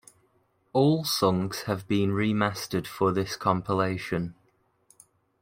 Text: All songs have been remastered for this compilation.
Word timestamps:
All 0.73 1.03
songs 1.03 1.61
have 1.67 1.87
been 1.87 2.09
remastered 2.09 2.87
for 2.87 3.11
this 3.11 3.35
compilation. 3.35 4.33